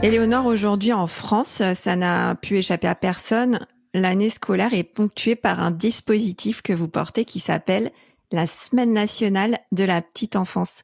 Éléonore, 0.00 0.46
aujourd'hui 0.46 0.92
en 0.92 1.08
France, 1.08 1.60
ça 1.74 1.96
n'a 1.96 2.36
pu 2.36 2.56
échapper 2.56 2.86
à 2.86 2.94
personne. 2.94 3.66
L'année 3.94 4.28
scolaire 4.28 4.72
est 4.72 4.84
ponctuée 4.84 5.34
par 5.34 5.58
un 5.58 5.72
dispositif 5.72 6.62
que 6.62 6.72
vous 6.72 6.86
portez 6.86 7.24
qui 7.24 7.40
s'appelle 7.40 7.90
la 8.30 8.46
Semaine 8.46 8.92
nationale 8.92 9.58
de 9.72 9.82
la 9.82 10.00
petite 10.00 10.36
enfance. 10.36 10.82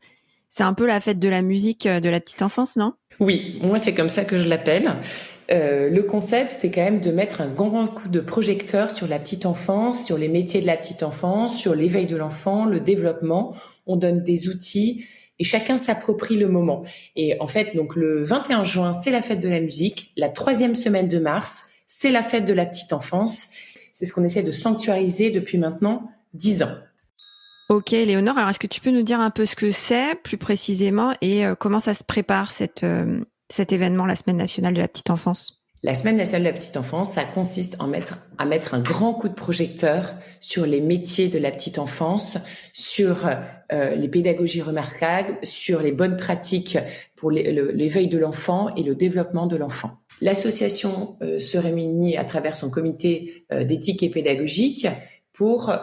C'est 0.48 0.64
un 0.64 0.74
peu 0.74 0.84
la 0.84 1.00
fête 1.00 1.20
de 1.20 1.28
la 1.28 1.42
musique 1.42 1.86
de 1.86 2.08
la 2.08 2.18
petite 2.18 2.42
enfance, 2.42 2.76
non? 2.76 2.94
Oui, 3.20 3.60
moi 3.62 3.78
c'est 3.78 3.94
comme 3.94 4.08
ça 4.08 4.24
que 4.24 4.40
je 4.40 4.48
l'appelle. 4.48 4.96
Euh, 5.52 5.90
le 5.90 6.02
concept, 6.02 6.56
c'est 6.58 6.72
quand 6.72 6.82
même 6.82 7.00
de 7.00 7.12
mettre 7.12 7.40
un 7.40 7.48
grand 7.48 7.86
coup 7.86 8.08
de 8.08 8.20
projecteur 8.20 8.90
sur 8.90 9.06
la 9.06 9.20
petite 9.20 9.46
enfance, 9.46 10.04
sur 10.04 10.18
les 10.18 10.28
métiers 10.28 10.60
de 10.60 10.66
la 10.66 10.76
petite 10.76 11.04
enfance, 11.04 11.56
sur 11.56 11.76
l'éveil 11.76 12.06
de 12.06 12.16
l'enfant, 12.16 12.64
le 12.64 12.80
développement. 12.80 13.54
On 13.86 13.96
donne 13.96 14.24
des 14.24 14.48
outils 14.48 15.04
et 15.38 15.44
chacun 15.44 15.78
s'approprie 15.78 16.36
le 16.36 16.48
moment. 16.48 16.84
Et 17.16 17.36
en 17.40 17.46
fait, 17.46 17.74
donc 17.74 17.96
le 17.96 18.22
21 18.22 18.64
juin, 18.64 18.92
c'est 18.92 19.10
la 19.10 19.22
fête 19.22 19.40
de 19.40 19.48
la 19.48 19.60
musique. 19.60 20.12
La 20.16 20.28
troisième 20.28 20.74
semaine 20.74 21.08
de 21.08 21.18
mars, 21.18 21.70
c'est 21.86 22.10
la 22.10 22.22
fête 22.22 22.44
de 22.44 22.52
la 22.52 22.66
petite 22.66 22.92
enfance. 22.92 23.48
C'est 23.92 24.06
ce 24.06 24.12
qu'on 24.12 24.24
essaie 24.24 24.42
de 24.42 24.52
sanctuariser 24.52 25.30
depuis 25.30 25.58
maintenant 25.58 26.10
dix 26.32 26.62
ans. 26.62 26.74
Ok, 27.68 27.92
Léonore. 27.92 28.36
Alors, 28.36 28.50
est-ce 28.50 28.58
que 28.58 28.66
tu 28.66 28.80
peux 28.80 28.90
nous 28.90 29.02
dire 29.02 29.20
un 29.20 29.30
peu 29.30 29.46
ce 29.46 29.56
que 29.56 29.70
c'est 29.70 30.16
plus 30.22 30.36
précisément 30.36 31.14
et 31.20 31.46
euh, 31.46 31.54
comment 31.54 31.80
ça 31.80 31.94
se 31.94 32.04
prépare 32.04 32.52
euh, 32.82 33.20
cet 33.48 33.72
événement, 33.72 34.04
la 34.04 34.16
Semaine 34.16 34.36
nationale 34.36 34.74
de 34.74 34.80
la 34.80 34.88
petite 34.88 35.10
enfance? 35.10 35.63
La 35.84 35.94
Semaine 35.94 36.16
nationale 36.16 36.44
de 36.44 36.48
la 36.48 36.54
petite 36.54 36.78
enfance, 36.78 37.12
ça 37.12 37.24
consiste 37.24 37.76
en 37.78 37.86
mettre, 37.86 38.14
à 38.38 38.46
mettre 38.46 38.72
un 38.72 38.80
grand 38.80 39.12
coup 39.12 39.28
de 39.28 39.34
projecteur 39.34 40.14
sur 40.40 40.64
les 40.64 40.80
métiers 40.80 41.28
de 41.28 41.38
la 41.38 41.50
petite 41.50 41.78
enfance, 41.78 42.38
sur 42.72 43.28
euh, 43.70 43.94
les 43.94 44.08
pédagogies 44.08 44.62
remarquables, 44.62 45.36
sur 45.42 45.82
les 45.82 45.92
bonnes 45.92 46.16
pratiques 46.16 46.78
pour 47.16 47.30
l'éveil 47.30 48.08
de 48.08 48.16
l'enfant 48.16 48.74
et 48.76 48.82
le 48.82 48.94
développement 48.94 49.46
de 49.46 49.58
l'enfant. 49.58 49.98
L'association 50.22 51.18
euh, 51.20 51.38
se 51.38 51.58
réunit 51.58 52.16
à 52.16 52.24
travers 52.24 52.56
son 52.56 52.70
comité 52.70 53.44
euh, 53.52 53.64
d'éthique 53.64 54.02
et 54.02 54.08
pédagogique 54.08 54.86
pour 55.34 55.74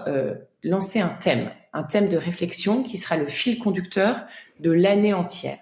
lancer 0.64 1.00
un 1.00 1.10
thème, 1.10 1.52
un 1.74 1.84
thème 1.84 2.08
de 2.08 2.18
réflexion 2.18 2.82
qui 2.82 2.98
sera 2.98 3.18
le 3.18 3.28
fil 3.28 3.60
conducteur 3.60 4.22
de 4.62 4.72
l'année 4.72 5.14
entière. 5.14 5.58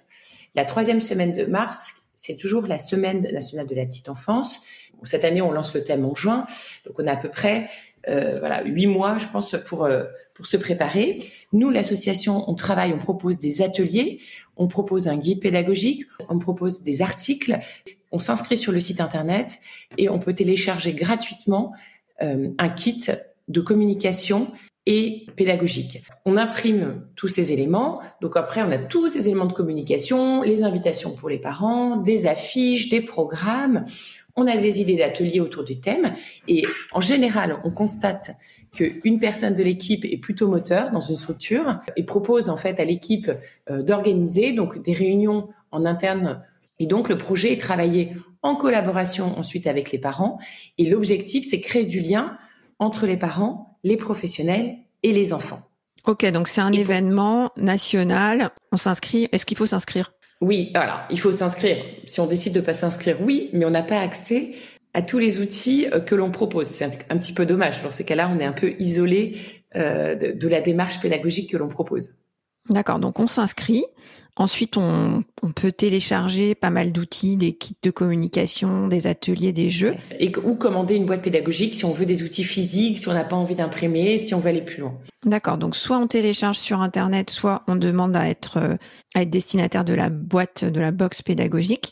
La 0.55 0.63
troisième 0.63 1.01
semaine 1.01 1.33
de 1.33 1.45
mars 1.45 1.98
c'est 2.19 2.35
toujours 2.35 2.67
la 2.67 2.77
semaine 2.77 3.21
nationale 3.31 3.65
de 3.65 3.75
la 3.75 3.85
petite 3.85 4.09
enfance. 4.09 4.65
Cette 5.03 5.23
année, 5.23 5.41
on 5.41 5.53
lance 5.53 5.73
le 5.73 5.81
thème 5.81 6.03
en 6.03 6.13
juin, 6.13 6.45
donc 6.85 6.99
on 6.99 7.07
a 7.07 7.13
à 7.13 7.15
peu 7.15 7.29
près 7.29 7.69
euh, 8.09 8.39
voilà 8.39 8.61
huit 8.65 8.87
mois, 8.87 9.17
je 9.19 9.27
pense, 9.27 9.55
pour 9.65 9.85
euh, 9.85 10.03
pour 10.33 10.45
se 10.45 10.57
préparer. 10.57 11.19
Nous, 11.53 11.69
l'association, 11.69 12.49
on 12.49 12.55
travaille, 12.55 12.91
on 12.91 12.97
propose 12.97 13.39
des 13.39 13.61
ateliers, 13.61 14.19
on 14.57 14.67
propose 14.67 15.07
un 15.07 15.15
guide 15.15 15.39
pédagogique, 15.39 16.03
on 16.27 16.39
propose 16.39 16.83
des 16.83 17.01
articles, 17.01 17.57
on 18.11 18.19
s'inscrit 18.19 18.57
sur 18.57 18.73
le 18.73 18.81
site 18.81 18.99
internet 18.99 19.59
et 19.97 20.09
on 20.09 20.19
peut 20.19 20.33
télécharger 20.33 20.91
gratuitement 20.91 21.71
euh, 22.21 22.49
un 22.57 22.69
kit 22.69 23.05
de 23.47 23.61
communication 23.61 24.47
et 24.85 25.27
pédagogique. 25.35 26.03
On 26.25 26.37
imprime 26.37 27.05
tous 27.15 27.27
ces 27.27 27.51
éléments. 27.51 28.01
Donc 28.21 28.37
après, 28.37 28.61
on 28.63 28.71
a 28.71 28.77
tous 28.77 29.07
ces 29.07 29.27
éléments 29.27 29.45
de 29.45 29.53
communication, 29.53 30.41
les 30.41 30.63
invitations 30.63 31.13
pour 31.13 31.29
les 31.29 31.37
parents, 31.37 31.97
des 31.97 32.27
affiches, 32.27 32.89
des 32.89 33.01
programmes. 33.01 33.85
On 34.35 34.47
a 34.47 34.55
des 34.55 34.81
idées 34.81 34.95
d'ateliers 34.95 35.41
autour 35.41 35.63
du 35.63 35.79
thème. 35.81 36.13
Et 36.47 36.65
en 36.91 37.01
général, 37.01 37.59
on 37.63 37.71
constate 37.71 38.31
qu'une 38.73 39.19
personne 39.19 39.53
de 39.53 39.63
l'équipe 39.63 40.05
est 40.05 40.17
plutôt 40.17 40.47
moteur 40.47 40.91
dans 40.91 41.01
une 41.01 41.17
structure 41.17 41.79
et 41.97 42.03
propose 42.03 42.49
en 42.49 42.57
fait 42.57 42.79
à 42.79 42.85
l'équipe 42.85 43.29
euh, 43.69 43.83
d'organiser 43.83 44.53
donc 44.53 44.81
des 44.81 44.93
réunions 44.93 45.49
en 45.71 45.85
interne. 45.85 46.41
Et 46.79 46.85
donc 46.85 47.09
le 47.09 47.17
projet 47.17 47.51
est 47.51 47.61
travaillé 47.61 48.13
en 48.41 48.55
collaboration 48.55 49.37
ensuite 49.37 49.67
avec 49.67 49.91
les 49.91 49.99
parents. 49.99 50.39
Et 50.77 50.85
l'objectif, 50.85 51.45
c'est 51.47 51.59
créer 51.59 51.83
du 51.83 51.99
lien 51.99 52.37
entre 52.79 53.05
les 53.05 53.17
parents 53.17 53.69
les 53.83 53.97
professionnels 53.97 54.77
et 55.03 55.11
les 55.11 55.33
enfants. 55.33 55.61
Ok, 56.05 56.25
donc 56.31 56.47
c'est 56.47 56.61
un 56.61 56.71
événement 56.71 57.51
national. 57.57 58.51
On 58.71 58.77
s'inscrit. 58.77 59.27
Est-ce 59.31 59.45
qu'il 59.45 59.57
faut 59.57 59.65
s'inscrire? 59.65 60.13
Oui, 60.41 60.71
voilà, 60.73 61.05
il 61.09 61.19
faut 61.19 61.31
s'inscrire. 61.31 61.77
Si 62.05 62.19
on 62.21 62.25
décide 62.25 62.53
de 62.53 62.61
pas 62.61 62.73
s'inscrire, 62.73 63.21
oui, 63.21 63.49
mais 63.53 63.65
on 63.65 63.69
n'a 63.69 63.83
pas 63.83 63.99
accès 63.99 64.53
à 64.93 65.01
tous 65.01 65.19
les 65.19 65.39
outils 65.39 65.87
euh, 65.91 65.99
que 65.99 66.15
l'on 66.15 66.31
propose. 66.31 66.67
C'est 66.67 66.85
un, 67.09 67.17
petit 67.17 67.33
peu 67.33 67.45
dommage. 67.45 67.83
Dans 67.83 67.91
ces 67.91 68.05
cas-là, 68.05 68.31
on 68.33 68.39
est 68.39 68.45
un 68.45 68.53
peu 68.53 68.73
isolé 68.79 69.37
euh, 69.75 70.15
de 70.15 70.47
la 70.47 70.61
démarche 70.61 70.99
pédagogique 70.99 71.51
que 71.51 71.57
l'on 71.57 71.67
propose. 71.67 72.13
D'accord, 72.69 72.99
donc 72.99 73.19
on 73.19 73.27
s'inscrit. 73.27 73.83
Ensuite, 74.35 74.77
on, 74.77 75.25
peut 75.53 75.71
télécharger 75.71 76.55
pas 76.55 76.69
mal 76.69 76.93
d'outils, 76.93 77.35
des 77.35 77.51
kits 77.51 77.75
de 77.81 77.91
communication, 77.91 78.87
des 78.87 79.05
ateliers, 79.05 79.51
des 79.51 79.69
jeux. 79.69 79.95
Et, 80.17 80.31
ou 80.45 80.55
commander 80.55 80.95
une 80.95 81.05
boîte 81.05 81.23
pédagogique 81.23 81.75
si 81.75 81.83
on 81.83 81.91
veut 81.91 82.05
des 82.05 82.23
outils 82.23 82.45
physiques, 82.45 82.99
si 82.99 83.09
on 83.09 83.13
n'a 83.13 83.25
pas 83.25 83.35
envie 83.35 83.55
d'imprimer, 83.55 84.17
si 84.17 84.33
on 84.33 84.39
veut 84.39 84.47
aller 84.47 84.61
plus 84.61 84.79
loin. 84.79 84.97
D'accord, 85.25 85.57
donc 85.57 85.75
soit 85.75 85.97
on 85.97 86.07
télécharge 86.07 86.57
sur 86.57 86.79
Internet, 86.79 87.29
soit 87.29 87.63
on 87.67 87.75
demande 87.75 88.15
à 88.15 88.29
être, 88.29 88.57
euh, 88.57 88.75
à 89.13 89.23
être 89.23 89.29
destinataire 89.29 89.83
de 89.83 89.93
la 89.93 90.09
boîte, 90.09 90.63
de 90.63 90.79
la 90.79 90.91
box 90.91 91.21
pédagogique. 91.21 91.91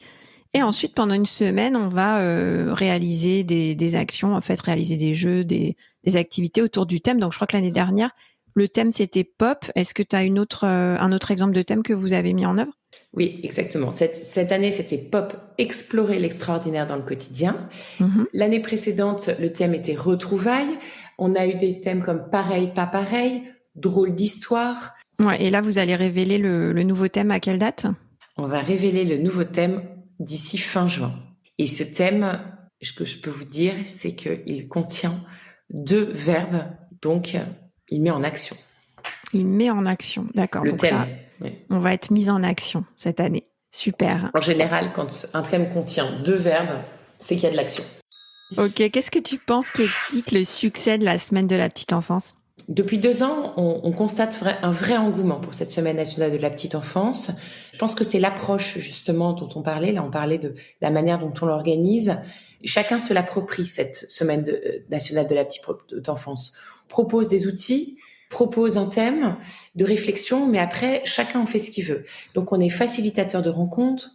Et 0.53 0.63
ensuite, 0.63 0.95
pendant 0.95 1.16
une 1.16 1.25
semaine, 1.25 1.75
on 1.75 1.89
va 1.89 2.19
euh, 2.19 2.73
réaliser 2.73 3.43
des, 3.43 3.75
des, 3.75 3.95
actions, 3.97 4.33
en 4.35 4.41
fait, 4.41 4.59
réaliser 4.61 4.95
des 4.95 5.13
jeux, 5.13 5.43
des, 5.43 5.75
des 6.05 6.16
activités 6.16 6.61
autour 6.61 6.85
du 6.85 7.01
thème. 7.01 7.19
Donc, 7.19 7.33
je 7.33 7.37
crois 7.37 7.47
que 7.47 7.57
l'année 7.57 7.71
dernière, 7.71 8.11
le 8.57 8.68
thème, 8.68 8.91
c'était 8.91 9.23
pop. 9.23 9.66
Est-ce 9.75 9.94
que 9.94 10.03
tu 10.03 10.16
as 10.16 10.23
une 10.23 10.40
autre, 10.40 10.66
euh, 10.66 10.97
un 11.00 11.12
autre 11.12 11.31
exemple 11.31 11.53
de 11.53 11.62
thème 11.62 11.84
que 11.84 11.94
vous 11.94 12.13
avez 12.13 12.34
mis 12.34 12.45
en 12.45 12.57
œuvre? 12.57 12.73
Oui, 13.13 13.40
exactement. 13.44 13.91
Cette, 13.91 14.23
cette 14.23 14.51
année, 14.51 14.72
c'était 14.72 14.97
Pop, 14.97 15.34
explorer 15.57 16.19
l'extraordinaire 16.19 16.88
dans 16.88 16.96
le 16.96 17.03
quotidien. 17.03 17.69
Mm-hmm. 18.00 18.25
L'année 18.34 18.59
précédente, 18.59 19.29
le 19.40 19.51
thème 19.51 19.73
était 19.73 19.96
retrouvailles. 19.96 20.78
On 21.17 21.34
a 21.35 21.47
eu 21.47 21.56
des 21.56 21.79
thèmes 21.79 22.03
comme 22.03 22.29
pareil, 22.29 22.72
pas 22.73 22.85
pareil, 22.85 23.44
drôle 23.75 24.13
d'histoire. 24.13 24.96
Ouais, 25.19 25.41
et 25.44 25.50
là, 25.50 25.62
vous 25.62 25.79
allez 25.79 25.96
révéler 25.96 26.38
le, 26.38 26.73
le 26.73 26.84
nouveau 26.84 27.07
thème 27.07 27.31
à 27.31 27.40
quelle 27.40 27.57
date? 27.57 27.85
On 28.38 28.46
va 28.46 28.59
révéler 28.59 29.03
le 29.03 29.17
nouveau 29.17 29.46
thème 29.46 29.84
d'ici 30.19 30.57
fin 30.57 30.88
juin. 30.88 31.16
Et 31.57 31.66
ce 31.66 31.84
thème, 31.84 32.40
ce 32.81 32.91
que 32.91 33.05
je 33.05 33.17
peux 33.20 33.31
vous 33.31 33.46
dire, 33.46 33.73
c'est 33.85 34.16
qu'il 34.16 34.67
contient 34.67 35.16
deux 35.70 36.03
verbes. 36.03 36.66
Donc, 37.02 37.35
il 37.89 38.01
met 38.01 38.11
en 38.11 38.23
action. 38.23 38.55
Il 39.34 39.47
met 39.47 39.69
en 39.69 39.85
action, 39.85 40.28
d'accord. 40.34 40.63
Le 40.63 40.75
thème. 40.75 41.07
On 41.69 41.78
va 41.78 41.93
être 41.93 42.11
mis 42.11 42.29
en 42.29 42.43
action 42.43 42.85
cette 42.95 43.19
année. 43.19 43.47
Super. 43.72 44.31
En 44.34 44.41
général, 44.41 44.91
quand 44.93 45.28
un 45.34 45.43
thème 45.43 45.69
contient 45.69 46.07
deux 46.23 46.35
verbes, 46.35 46.79
c'est 47.19 47.35
qu'il 47.35 47.43
y 47.43 47.47
a 47.47 47.51
de 47.51 47.55
l'action. 47.55 47.84
Ok, 48.57 48.89
qu'est-ce 48.91 49.11
que 49.11 49.19
tu 49.19 49.37
penses 49.37 49.72
qui 49.72 49.84
explique 49.84 50.31
le 50.31 50.43
succès 50.43 50.97
de 50.97 51.05
la 51.05 51.17
semaine 51.17 51.47
de 51.47 51.55
la 51.55 51.69
petite 51.69 51.93
enfance? 51.93 52.37
Depuis 52.69 52.97
deux 52.97 53.23
ans, 53.23 53.53
on, 53.55 53.91
constate 53.93 54.40
un 54.61 54.72
vrai 54.72 54.97
engouement 54.97 55.40
pour 55.40 55.53
cette 55.53 55.69
semaine 55.69 55.95
nationale 55.95 56.31
de 56.31 56.37
la 56.37 56.49
petite 56.49 56.75
enfance. 56.75 57.31
Je 57.72 57.78
pense 57.78 57.95
que 57.95 58.03
c'est 58.03 58.19
l'approche 58.19 58.78
justement 58.79 59.31
dont 59.33 59.47
on 59.55 59.61
parlait. 59.61 59.93
Là, 59.93 60.03
on 60.03 60.11
parlait 60.11 60.37
de 60.37 60.53
la 60.81 60.90
manière 60.90 61.19
dont 61.19 61.33
on 61.41 61.45
l'organise. 61.45 62.17
Chacun 62.66 62.99
se 62.99 63.13
l'approprie 63.13 63.67
cette 63.67 64.09
semaine 64.09 64.45
euh, 64.49 64.79
nationale 64.90 65.28
de 65.28 65.35
la 65.35 65.45
petite 65.45 66.09
enfance 66.09 66.51
propose 66.87 67.28
des 67.28 67.47
outils, 67.47 67.97
propose 68.29 68.78
un 68.78 68.85
thème 68.85 69.37
de 69.75 69.85
réflexion, 69.85 70.47
mais 70.47 70.59
après, 70.59 71.01
chacun 71.05 71.39
en 71.39 71.45
fait 71.45 71.59
ce 71.59 71.72
qu'il 71.72 71.85
veut. 71.85 72.03
Donc, 72.34 72.51
on 72.51 72.59
est 72.59 72.69
facilitateur 72.69 73.41
de 73.41 73.49
rencontres, 73.49 74.11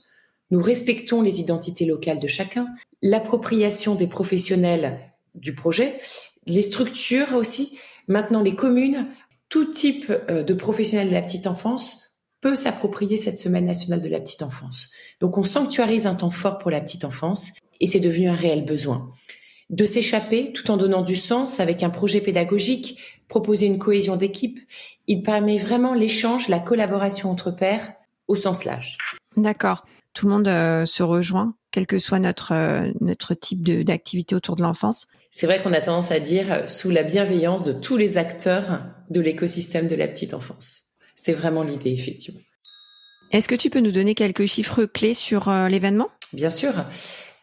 Nous 0.51 0.63
respectons 0.63 1.23
les 1.23 1.41
identités 1.41 1.87
locales 1.87 2.19
de 2.19 2.29
chacun, 2.29 2.67
l'appropriation 3.01 3.95
des 3.95 4.07
professionnels 4.07 5.01
du 5.35 5.55
projet, 5.55 5.99
les 6.47 6.63
structures 6.63 7.35
aussi. 7.35 7.79
Maintenant, 8.07 8.43
les 8.43 8.55
communes, 8.55 9.09
tout 9.49 9.67
type 9.67 10.13
euh, 10.31 10.43
de 10.43 10.55
professionnels 10.55 11.09
de 11.09 11.15
la 11.15 11.23
petite 11.23 11.47
enfance 11.47 12.03
peut 12.43 12.57
s'approprier 12.57 13.17
cette 13.17 13.39
semaine 13.39 13.65
nationale 13.65 14.03
de 14.03 14.09
la 14.09 14.21
petite 14.21 14.43
enfance. 14.43 14.89
Donc 15.21 15.39
on 15.39 15.45
sanctuarise 15.45 16.07
un 16.07 16.17
temps 16.17 16.31
fort 16.31 16.59
pour 16.59 16.71
la 16.71 16.81
petite 16.81 17.05
enfance 17.05 17.53
et 17.81 17.87
c'est 17.87 18.01
devenu 18.01 18.29
un 18.29 18.35
réel 18.35 18.65
besoin. 18.65 19.13
De 19.73 19.87
s'échapper 19.87 20.53
tout 20.53 20.71
en 20.71 20.77
donnant 20.77 21.01
du 21.01 21.17
sens 21.17 21.59
avec 21.59 21.83
un 21.83 21.89
projet 21.89 22.21
pédagogique, 22.21 22.99
proposer 23.29 23.67
une 23.67 23.79
cohésion 23.79 24.17
d'équipe, 24.17 24.61
il 25.07 25.23
permet 25.23 25.59
vraiment 25.59 25.95
l'échange, 25.95 26.49
la 26.49 26.61
collaboration 26.61 27.31
entre 27.31 27.51
pairs 27.51 27.95
au 28.29 28.35
sens 28.35 28.67
large. 28.67 28.99
D'accord. 29.37 29.87
Tout 30.13 30.27
le 30.27 30.33
monde 30.33 30.49
euh, 30.49 30.85
se 30.85 31.03
rejoint, 31.03 31.55
quel 31.71 31.87
que 31.87 31.99
soit 31.99 32.19
notre, 32.19 32.53
euh, 32.53 32.93
notre 33.01 33.33
type 33.33 33.63
d'activité 33.63 34.35
autour 34.35 34.57
de 34.57 34.63
l'enfance. 34.63 35.07
C'est 35.31 35.47
vrai 35.47 35.63
qu'on 35.63 35.73
a 35.73 35.81
tendance 35.81 36.11
à 36.11 36.21
dire 36.21 36.53
euh, 36.53 36.69
sous 36.69 36.91
la 36.91 37.03
bienveillance 37.03 37.65
de 37.65 37.73
tous 37.73 37.97
les 37.97 38.19
acteurs 38.19 38.83
de 39.09 39.21
l'écosystème 39.21 39.89
de 39.89 39.95
la 39.95 40.07
petite 40.07 40.35
enfance. 40.35 40.83
C'est 41.17 41.33
vraiment 41.33 41.63
l'idée, 41.63 41.93
effectivement. 41.93 42.41
Est-ce 43.31 43.49
que 43.49 43.55
tu 43.55 43.71
peux 43.71 43.81
nous 43.81 43.93
donner 43.93 44.15
quelques 44.15 44.45
chiffres 44.45 44.85
clés 44.85 45.15
sur 45.15 45.51
l'événement? 45.51 46.09
Bien 46.35 46.51
sûr. 46.51 46.73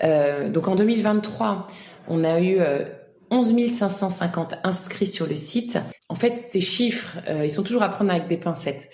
donc 0.01 0.67
en 0.67 0.75
2023, 0.75 1.67
on 2.09 2.23
a 2.23 2.41
eu 2.41 2.59
11 3.31 3.71
550 3.71 4.55
inscrits 4.63 5.07
sur 5.07 5.27
le 5.27 5.35
site. 5.35 5.77
En 6.09 6.15
fait, 6.15 6.39
ces 6.39 6.59
chiffres, 6.59 7.17
ils 7.43 7.51
sont 7.51 7.63
toujours 7.63 7.83
à 7.83 7.89
prendre 7.89 8.11
avec 8.11 8.27
des 8.27 8.37
pincettes. 8.37 8.89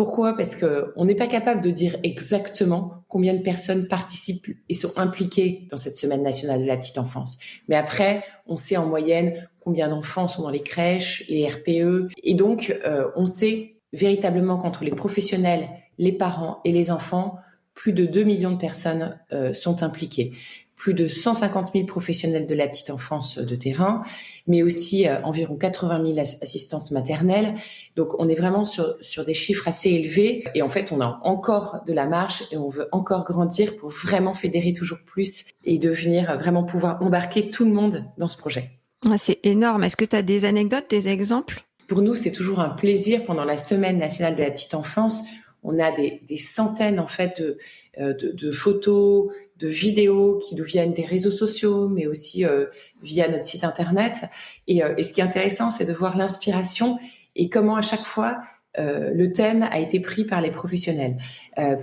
Pourquoi? 0.00 0.34
Parce 0.34 0.56
que 0.56 0.94
on 0.96 1.04
n'est 1.04 1.14
pas 1.14 1.26
capable 1.26 1.60
de 1.60 1.70
dire 1.70 1.98
exactement 2.02 3.04
combien 3.08 3.34
de 3.34 3.42
personnes 3.42 3.86
participent 3.86 4.56
et 4.70 4.72
sont 4.72 4.92
impliquées 4.96 5.66
dans 5.70 5.76
cette 5.76 5.94
semaine 5.94 6.22
nationale 6.22 6.62
de 6.62 6.66
la 6.66 6.78
petite 6.78 6.96
enfance. 6.96 7.36
Mais 7.68 7.76
après, 7.76 8.24
on 8.46 8.56
sait 8.56 8.78
en 8.78 8.86
moyenne 8.86 9.46
combien 9.60 9.88
d'enfants 9.88 10.26
sont 10.26 10.42
dans 10.42 10.48
les 10.48 10.62
crèches, 10.62 11.24
les 11.28 11.46
RPE, 11.46 12.08
et 12.22 12.32
donc 12.32 12.74
euh, 12.86 13.10
on 13.14 13.26
sait 13.26 13.76
véritablement 13.92 14.56
qu'entre 14.56 14.84
les 14.84 14.92
professionnels, 14.92 15.68
les 15.98 16.12
parents 16.12 16.60
et 16.64 16.72
les 16.72 16.90
enfants, 16.90 17.34
plus 17.80 17.94
de 17.94 18.04
2 18.04 18.24
millions 18.24 18.50
de 18.50 18.58
personnes 18.58 19.18
euh, 19.32 19.54
sont 19.54 19.82
impliquées 19.82 20.32
plus 20.76 20.92
de 20.92 21.08
150 21.08 21.72
000 21.72 21.86
professionnels 21.86 22.46
de 22.46 22.54
la 22.54 22.68
petite 22.68 22.90
enfance 22.90 23.38
de 23.38 23.54
terrain, 23.54 24.02
mais 24.46 24.62
aussi 24.62 25.08
euh, 25.08 25.20
environ 25.24 25.56
80 25.56 26.14
000 26.14 26.18
assistantes 26.18 26.90
maternelles. 26.90 27.54
Donc 27.96 28.18
on 28.18 28.28
est 28.28 28.34
vraiment 28.34 28.66
sur, 28.66 28.96
sur 29.00 29.24
des 29.24 29.32
chiffres 29.32 29.66
assez 29.66 29.90
élevés 29.90 30.44
et 30.54 30.60
en 30.60 30.68
fait 30.68 30.92
on 30.92 31.00
a 31.00 31.20
encore 31.24 31.80
de 31.86 31.94
la 31.94 32.06
marge 32.06 32.44
et 32.50 32.58
on 32.58 32.68
veut 32.68 32.88
encore 32.92 33.24
grandir 33.24 33.74
pour 33.78 33.88
vraiment 33.90 34.34
fédérer 34.34 34.74
toujours 34.74 35.00
plus 35.06 35.46
et 35.64 35.78
devenir 35.78 36.36
vraiment 36.36 36.64
pouvoir 36.64 37.02
embarquer 37.02 37.50
tout 37.50 37.64
le 37.64 37.72
monde 37.72 38.04
dans 38.18 38.28
ce 38.28 38.36
projet. 38.36 38.70
C'est 39.16 39.40
énorme. 39.42 39.84
Est-ce 39.84 39.96
que 39.96 40.04
tu 40.04 40.16
as 40.16 40.22
des 40.22 40.44
anecdotes, 40.44 40.90
des 40.90 41.08
exemples? 41.08 41.62
Pour 41.88 42.02
nous, 42.02 42.14
c'est 42.14 42.32
toujours 42.32 42.60
un 42.60 42.68
plaisir 42.68 43.24
pendant 43.24 43.44
la 43.44 43.56
semaine 43.56 43.98
nationale 43.98 44.36
de 44.36 44.42
la 44.42 44.50
petite 44.50 44.74
enfance 44.74 45.22
on 45.62 45.78
a 45.78 45.92
des, 45.92 46.22
des, 46.26 46.36
centaines 46.36 46.98
en 46.98 47.06
fait 47.06 47.40
de, 47.40 47.58
euh, 47.98 48.14
de, 48.14 48.32
de, 48.32 48.50
photos, 48.50 49.32
de 49.58 49.68
vidéos 49.68 50.38
qui 50.38 50.54
nous 50.54 50.64
viennent 50.64 50.94
des 50.94 51.04
réseaux 51.04 51.30
sociaux, 51.30 51.88
mais 51.88 52.06
aussi 52.06 52.44
euh, 52.44 52.66
via 53.02 53.28
notre 53.28 53.44
site 53.44 53.64
internet. 53.64 54.24
Et, 54.66 54.82
euh, 54.82 54.94
et 54.96 55.02
ce 55.02 55.12
qui 55.12 55.20
est 55.20 55.24
intéressant, 55.24 55.70
c'est 55.70 55.84
de 55.84 55.92
voir 55.92 56.16
l'inspiration 56.16 56.98
et 57.36 57.48
comment 57.48 57.76
à 57.76 57.82
chaque 57.82 58.04
fois 58.04 58.40
le 58.78 59.26
thème 59.32 59.64
a 59.64 59.80
été 59.80 59.98
pris 59.98 60.24
par 60.24 60.40
les 60.40 60.52
professionnels. 60.52 61.16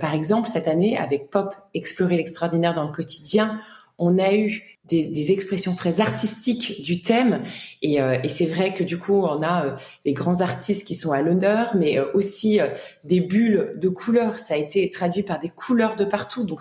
par 0.00 0.14
exemple, 0.14 0.48
cette 0.48 0.66
année, 0.66 0.96
avec 0.96 1.28
Pop, 1.28 1.54
explorer 1.74 2.16
l'extraordinaire 2.16 2.72
dans 2.72 2.86
le 2.86 2.92
quotidien, 2.92 3.60
on 3.98 4.18
a 4.18 4.34
eu 4.34 4.77
des, 4.88 5.06
des, 5.08 5.32
expressions 5.32 5.74
très 5.74 6.00
artistiques 6.00 6.82
du 6.82 7.00
thème. 7.00 7.42
Et, 7.82 8.00
euh, 8.00 8.18
et 8.22 8.28
c'est 8.28 8.46
vrai 8.46 8.74
que 8.74 8.82
du 8.82 8.98
coup 8.98 9.22
on 9.22 9.42
a 9.42 9.66
euh, 9.66 9.76
des 10.04 10.12
grands 10.12 10.40
artistes 10.40 10.86
qui 10.86 10.94
sont 10.94 11.12
à 11.12 11.22
l'honneur 11.22 11.76
mais 11.76 11.98
euh, 11.98 12.06
aussi 12.14 12.60
des 13.04 13.20
bulles 13.20 13.74
de 13.76 13.88
couleurs. 13.88 14.38
Ça 14.38 14.54
a 14.54 14.56
été 14.56 14.88
traduit 14.90 15.22
par 15.22 15.38
des 15.38 15.48
couleurs 15.48 15.96
de 15.96 16.04
partout. 16.04 16.44
Donc 16.44 16.60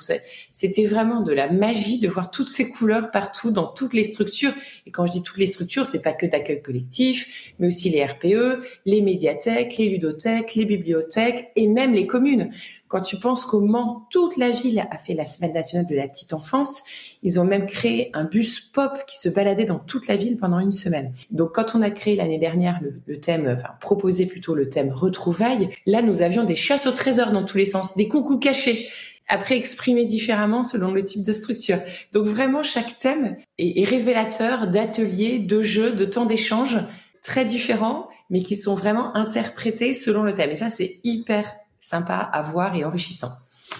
c'était 0.51 0.85
vraiment 0.85 1.21
de 1.21 1.33
la 1.33 1.49
magie 1.49 1.99
de 1.99 2.07
voir 2.07 2.31
toutes 2.31 2.49
ces 2.49 2.69
couleurs 2.69 3.11
partout 3.11 3.51
dans 3.51 3.67
toutes 3.67 3.93
les 3.93 4.03
structures. 4.03 4.53
Et 4.85 4.91
quand 4.91 5.05
je 5.07 5.13
dis 5.13 5.23
toutes 5.23 5.37
les 5.37 5.47
structures 5.47 5.85
c'est 5.85 6.01
pas 6.01 6.13
que 6.13 6.25
d'accueil 6.25 6.61
collectif 6.61 7.53
mais 7.59 7.67
aussi 7.67 7.89
les 7.89 8.03
RPE 8.03 8.63
les 8.85 9.01
médiathèques 9.01 9.77
les 9.77 9.89
ludothèques 9.89 10.55
les 10.55 10.65
bibliothèques 10.65 11.51
et 11.55 11.67
même 11.67 11.93
les 11.93 12.07
communes. 12.07 12.51
Quand 12.87 13.01
tu 13.01 13.17
penses 13.17 13.45
Mans, 13.53 14.07
toute 14.11 14.37
la 14.37 14.49
ville 14.49 14.79
a 14.91 14.97
fait 14.97 15.13
la 15.13 15.25
semaine 15.25 15.53
nationale 15.53 15.87
de 15.87 15.95
la 15.95 16.07
petite 16.07 16.33
enfance, 16.33 16.83
ils 17.21 17.39
ont 17.39 17.43
même 17.43 17.65
créé 17.65 18.11
un 18.17 18.23
bus 18.23 18.59
pop 18.59 18.91
qui 19.07 19.17
se 19.17 19.29
baladait 19.29 19.65
dans 19.65 19.79
toute 19.79 20.07
la 20.07 20.15
ville 20.15 20.37
pendant 20.37 20.59
une 20.59 20.71
semaine. 20.71 21.13
Donc 21.31 21.53
quand 21.53 21.75
on 21.75 21.81
a 21.81 21.91
créé 21.91 22.15
l'année 22.15 22.39
dernière 22.39 22.79
le, 22.81 23.19
thème, 23.19 23.55
enfin 23.57 23.73
proposé 23.79 24.25
plutôt 24.25 24.55
le 24.55 24.69
thème 24.69 24.91
retrouvailles, 24.91 25.69
là 25.85 26.01
nous 26.01 26.21
avions 26.21 26.43
des 26.43 26.55
chasses 26.55 26.87
au 26.87 26.91
trésor 26.91 27.31
dans 27.31 27.45
tous 27.45 27.57
les 27.57 27.65
sens, 27.65 27.95
des 27.95 28.07
coucous 28.07 28.39
cachés 28.39 28.87
après 29.27 29.57
exprimés 29.57 30.05
différemment 30.05 30.63
selon 30.63 30.91
le 30.91 31.03
type 31.03 31.23
de 31.23 31.33
structure. 31.33 31.79
Donc 32.13 32.25
vraiment, 32.25 32.63
chaque 32.63 32.97
thème 32.97 33.35
est, 33.57 33.81
est 33.81 33.85
révélateur 33.85 34.67
d'ateliers, 34.67 35.39
de 35.39 35.61
jeux, 35.61 35.91
de 35.91 36.05
temps 36.05 36.25
d'échange 36.25 36.77
très 37.23 37.43
différents, 37.43 38.07
mais 38.29 38.41
qui 38.41 38.55
sont 38.55 38.73
vraiment 38.73 39.15
interprétés 39.17 39.93
selon 39.93 40.23
le 40.23 40.33
thème. 40.33 40.51
Et 40.51 40.55
ça, 40.55 40.69
c'est 40.69 41.01
hyper 41.03 41.45
sympa 41.79 42.15
à 42.15 42.41
voir 42.41 42.75
et 42.75 42.85
enrichissant. 42.85 43.31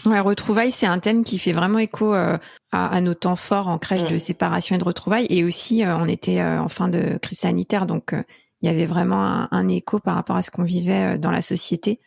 Ouais, 0.06 0.20
retrouvailles, 0.20 0.72
c'est 0.72 0.86
un 0.86 1.00
thème 1.00 1.24
qui 1.24 1.38
fait 1.38 1.52
vraiment 1.52 1.80
écho 1.80 2.14
euh, 2.14 2.38
à, 2.72 3.02
nos 3.02 3.14
temps 3.14 3.36
forts 3.36 3.68
en 3.68 3.78
crèche 3.78 4.06
de 4.06 4.16
mm. 4.16 4.20
séparation 4.20 4.76
et 4.76 4.80
de 4.80 4.84
retrouvailles. 4.84 5.28
Et 5.30 5.44
aussi, 5.44 5.84
euh, 5.84 5.98
on 5.98 6.08
était 6.08 6.40
euh, 6.40 6.62
en 6.62 6.68
fin 6.68 6.88
de 6.88 7.18
crise 7.22 7.40
sanitaire, 7.40 7.86
donc 7.86 8.14
il 8.62 8.66
y 8.66 8.70
avait 8.70 8.86
vraiment 8.86 9.48
un, 9.52 9.68
écho 9.68 10.00
par 10.00 10.16
rapport 10.16 10.36
à 10.36 10.42
ce 10.42 10.52
qu'on 10.52 10.64
vivait 10.64 11.18
dans 11.18 11.32
la 11.32 11.42
société. 11.42 12.00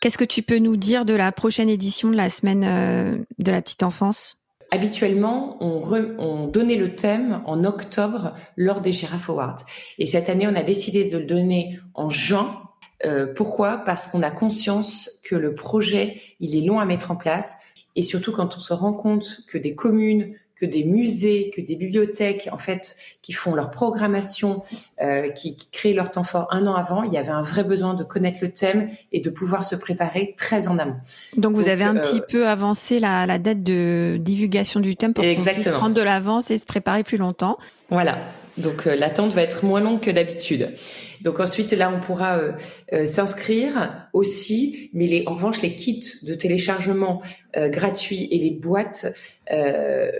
Qu'est-ce 0.00 0.18
que 0.18 0.24
tu 0.24 0.42
peux 0.42 0.58
nous 0.58 0.76
dire 0.76 1.04
de 1.04 1.14
la 1.14 1.30
prochaine 1.30 1.68
édition 1.68 2.10
de 2.10 2.16
la 2.16 2.30
semaine 2.30 2.60
de 2.60 3.50
la 3.50 3.62
petite 3.62 3.82
enfance? 3.82 4.38
Habituellement, 4.72 5.56
on, 5.60 5.82
on, 6.18 6.46
donnait 6.46 6.76
le 6.76 6.94
thème 6.96 7.42
en 7.44 7.64
octobre 7.64 8.32
lors 8.56 8.80
des 8.80 8.92
Giraffe 8.92 9.28
Awards. 9.28 9.56
Et 9.98 10.06
cette 10.06 10.28
année, 10.28 10.48
on 10.48 10.54
a 10.56 10.62
décidé 10.62 11.04
de 11.04 11.18
le 11.18 11.24
donner 11.24 11.78
en 11.94 12.08
juin 12.08 12.69
euh, 13.04 13.26
pourquoi? 13.26 13.78
Parce 13.78 14.06
qu'on 14.06 14.22
a 14.22 14.30
conscience 14.30 15.20
que 15.24 15.36
le 15.36 15.54
projet, 15.54 16.20
il 16.40 16.56
est 16.56 16.66
long 16.66 16.80
à 16.80 16.84
mettre 16.84 17.10
en 17.10 17.16
place. 17.16 17.60
Et 17.96 18.02
surtout 18.02 18.32
quand 18.32 18.56
on 18.56 18.60
se 18.60 18.72
rend 18.72 18.92
compte 18.92 19.40
que 19.48 19.58
des 19.58 19.74
communes, 19.74 20.34
que 20.60 20.66
des 20.66 20.84
musées, 20.84 21.50
que 21.56 21.62
des 21.62 21.74
bibliothèques, 21.74 22.48
en 22.52 22.58
fait, 22.58 22.94
qui 23.22 23.32
font 23.32 23.54
leur 23.54 23.70
programmation, 23.70 24.62
euh, 25.02 25.30
qui, 25.30 25.56
qui, 25.56 25.70
créent 25.70 25.94
leur 25.94 26.10
temps 26.10 26.22
fort 26.22 26.48
un 26.50 26.66
an 26.66 26.74
avant, 26.74 27.02
il 27.02 27.12
y 27.12 27.16
avait 27.16 27.30
un 27.30 27.42
vrai 27.42 27.64
besoin 27.64 27.94
de 27.94 28.04
connaître 28.04 28.40
le 28.42 28.50
thème 28.50 28.90
et 29.12 29.20
de 29.20 29.30
pouvoir 29.30 29.64
se 29.64 29.74
préparer 29.74 30.34
très 30.36 30.68
en 30.68 30.78
amont. 30.78 30.96
Donc 31.38 31.56
vous 31.56 31.68
avez 31.68 31.84
un 31.84 31.96
euh, 31.96 32.00
petit 32.00 32.20
peu 32.28 32.46
avancé 32.46 33.00
la, 33.00 33.24
la, 33.24 33.38
date 33.38 33.62
de 33.62 34.18
divulgation 34.20 34.80
du 34.80 34.96
thème 34.96 35.14
pour 35.14 35.24
qu'on 35.24 35.34
puisse 35.34 35.70
prendre 35.70 35.94
de 35.94 36.02
l'avance 36.02 36.50
et 36.50 36.58
se 36.58 36.66
préparer 36.66 37.04
plus 37.04 37.16
longtemps. 37.16 37.56
Voilà. 37.88 38.18
Donc 38.58 38.86
euh, 38.86 38.94
l'attente 38.94 39.32
va 39.32 39.42
être 39.42 39.64
moins 39.64 39.80
longue 39.80 40.00
que 40.00 40.10
d'habitude. 40.10 40.74
Donc 41.22 41.40
ensuite 41.40 41.72
là 41.72 41.92
on 41.94 42.00
pourra 42.00 42.38
euh, 42.38 42.52
euh, 42.92 43.04
s'inscrire 43.04 44.08
aussi, 44.12 44.90
mais 44.92 45.06
les, 45.06 45.24
en 45.26 45.34
revanche 45.34 45.62
les 45.62 45.74
kits 45.74 46.04
de 46.22 46.34
téléchargement 46.34 47.22
gratuits 47.54 48.28
et 48.30 48.38
les 48.38 48.50
boîtes, 48.50 49.06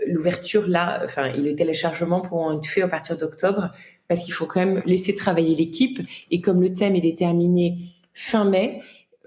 l'ouverture 0.05 0.67
là, 0.67 1.01
enfin 1.03 1.33
et 1.33 1.37
les 1.37 1.55
téléchargements 1.55 2.19
pourront 2.19 2.57
être 2.57 2.65
faits 2.65 2.83
à 2.83 2.87
partir 2.87 3.17
d'octobre 3.17 3.71
parce 4.09 4.23
qu'il 4.23 4.33
faut 4.33 4.45
quand 4.45 4.59
même 4.59 4.81
laisser 4.85 5.15
travailler 5.15 5.55
l'équipe 5.55 5.99
et 6.29 6.41
comme 6.41 6.61
le 6.61 6.73
thème 6.73 6.95
est 6.95 7.01
déterminé 7.01 7.77
fin 8.13 8.43
mai, 8.43 8.81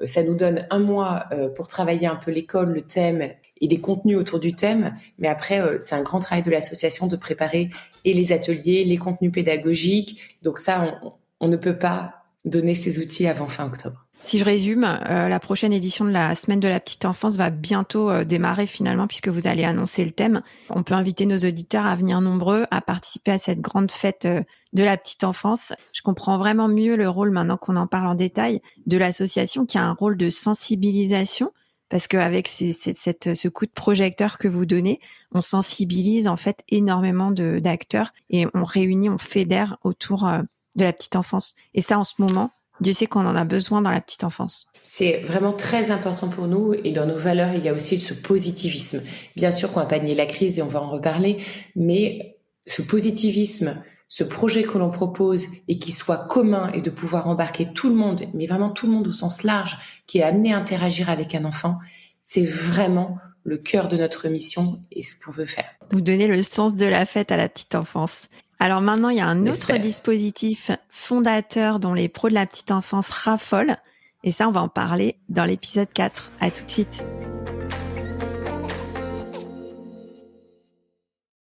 ça 0.05 0.23
nous 0.23 0.35
donne 0.35 0.67
un 0.71 0.81
mois 0.81 1.27
pour 1.57 1.67
travailler 1.67 2.07
un 2.07 2.17
peu 2.17 2.31
l'école, 2.31 2.75
le 2.75 2.83
thème 2.83 3.31
et 3.61 3.69
des 3.69 3.81
contenus 3.81 4.19
autour 4.19 4.39
du 4.39 4.55
thème. 4.55 4.95
Mais 5.19 5.29
après, 5.29 5.63
c'est 5.79 5.95
un 5.95 6.03
grand 6.03 6.19
travail 6.19 6.43
de 6.43 6.51
l'association 6.51 7.07
de 7.07 7.17
préparer 7.17 7.71
et 8.05 8.13
les 8.13 8.33
ateliers, 8.33 8.85
les 8.85 8.99
contenus 8.99 9.33
pédagogiques. 9.33 10.37
Donc 10.43 10.59
ça, 10.59 10.99
on, 11.03 11.13
ne 11.43 11.57
peut 11.57 11.79
pas 11.79 12.25
donner 12.45 12.75
ces 12.75 12.99
outils 12.99 13.27
avant 13.27 13.49
fin 13.49 13.67
octobre. 13.67 14.05
Si 14.25 14.39
je 14.39 14.45
résume, 14.45 14.85
euh, 14.85 15.29
la 15.29 15.39
prochaine 15.39 15.75
édition 15.75 16.07
de 16.07 16.11
la 16.11 16.35
semaine 16.35 16.59
de 16.59 16.67
la 16.67 16.81
petite 16.81 17.05
enfance 17.05 17.37
va 17.37 17.51
bientôt 17.51 18.09
euh, 18.09 18.25
démarrer 18.25 18.67
finalement 18.67 19.07
puisque 19.07 19.29
vous 19.29 19.47
allez 19.47 19.65
annoncer 19.65 20.03
le 20.03 20.13
thème. 20.13 20.41
On 20.71 20.83
peut 20.83 20.95
inviter 20.95 21.27
nos 21.27 21.37
auditeurs 21.37 21.85
à 21.85 21.95
venir 21.95 22.23
nombreux 22.23 22.65
à 22.71 22.81
participer 22.81 23.33
à 23.33 23.39
cette 23.39 23.61
grande 23.61 23.91
fête 23.91 24.25
euh, 24.25 24.43
de 24.73 24.83
la 24.83 24.97
petite 24.97 25.25
enfance. 25.25 25.75
Je 25.93 26.01
comprends 26.01 26.39
vraiment 26.39 26.69
mieux 26.69 26.97
le 26.97 27.07
rôle 27.07 27.33
maintenant 27.33 27.59
qu'on 27.59 27.77
en 27.77 27.87
parle 27.87 28.07
en 28.07 28.15
détail 28.15 28.63
de 28.87 28.97
l'association 28.97 29.67
qui 29.67 29.77
a 29.77 29.85
un 29.85 29.93
rôle 29.93 30.17
de 30.17 30.31
sensibilisation 30.31 31.53
parce 31.91 32.09
qu'avec 32.09 32.49
ce 32.49 33.49
coup 33.49 33.67
de 33.67 33.71
projecteur 33.73 34.39
que 34.39 34.49
vous 34.49 34.65
donnez, 34.65 35.01
on 35.33 35.43
sensibilise 35.43 36.29
en 36.29 36.39
fait 36.39 36.65
énormément 36.71 37.31
d'acteurs 37.31 38.13
et 38.31 38.47
on 38.55 38.65
réunit, 38.65 39.11
on 39.11 39.19
fédère 39.19 39.77
autour 39.85 40.27
de 40.77 40.85
la 40.85 40.93
petite 40.93 41.17
enfance. 41.17 41.55
Et 41.75 41.81
ça, 41.81 41.99
en 41.99 42.05
ce 42.05 42.15
moment, 42.19 42.51
Dieu 42.81 42.93
sait 42.93 43.07
qu'on 43.07 43.27
en 43.27 43.37
a 43.37 43.45
besoin 43.45 43.83
dans 43.83 43.91
la 43.91 44.01
petite 44.01 44.25
enfance. 44.25 44.69
C'est 44.83 45.23
vraiment 45.23 45.53
très 45.53 45.91
important 45.91 46.29
pour 46.29 46.49
nous 46.49 46.75
et 46.75 46.93
dans 46.93 47.07
nos 47.07 47.17
valeurs, 47.17 47.55
il 47.55 47.65
y 47.65 47.69
a 47.69 47.75
aussi 47.75 48.01
ce 48.01 48.15
positivisme. 48.15 49.03
Bien 49.37 49.51
sûr 49.51 49.73
qu'on 49.73 49.81
va 49.81 49.87
pas 49.87 50.01
nier 50.01 50.15
la 50.15 50.27
crise 50.27 50.59
et 50.59 50.63
on 50.63 50.69
va 50.69 50.83
en 50.83 50.89
reparler, 50.89 51.39
mais 51.77 52.37
ce 52.67 52.83
positivisme, 52.83 53.83
ce 54.09 54.25
projet 54.25 54.65
que 54.65 54.79
l'on 54.79 54.91
propose 54.91 55.47
et 55.69 55.79
qui 55.79 55.93
soit 55.93 56.27
commun 56.27 56.71
et 56.73 56.83
de 56.83 56.91
pouvoir 56.91 57.29
embarquer 57.29 57.73
tout 57.73 57.89
le 57.89 57.95
monde, 57.95 58.25
mais 58.35 58.47
vraiment 58.47 58.71
tout 58.71 58.87
le 58.87 58.93
monde 58.93 59.09
au 59.09 59.13
sens 59.13 59.45
large, 59.45 59.79
qui 60.07 60.19
est 60.19 60.23
amené 60.23 60.53
à 60.53 60.59
interagir 60.59 61.11
avec 61.11 61.35
un 61.35 61.45
enfant, 61.45 61.79
c'est 62.23 62.45
vraiment 62.45 63.19
le 63.45 63.59
cœur 63.59 63.89
de 63.89 63.97
notre 63.97 64.29
mission 64.29 64.79
et 64.91 65.03
ce 65.03 65.17
qu'on 65.23 65.31
veut 65.31 65.47
faire. 65.47 65.69
Vous 65.91 66.01
donnez 66.01 66.27
le 66.27 66.43
sens 66.43 66.75
de 66.75 66.87
la 66.87 67.07
fête 67.07 67.31
à 67.31 67.37
la 67.37 67.49
petite 67.49 67.75
enfance. 67.75 68.29
Alors 68.59 68.81
maintenant, 68.81 69.09
il 69.09 69.17
y 69.17 69.21
a 69.21 69.27
un 69.27 69.47
autre 69.47 69.77
dispositif 69.79 70.71
fondateur 70.89 71.81
dont 71.81 71.95
les 71.95 72.09
pros 72.09 72.29
de 72.29 72.35
la 72.35 72.47
petite 72.47 72.71
enfance 72.71 73.11
raffolent. 73.11 73.77
Et 74.23 74.31
ça, 74.31 74.49
on 74.49 74.53
va 74.53 74.63
en 74.63 74.69
parler 74.69 75.17
dans 75.29 75.45
l'épisode 75.45 75.93
4. 75.93 76.33
À 76.41 76.51
tout 76.51 76.65
de 76.65 76.71
suite. 76.71 77.07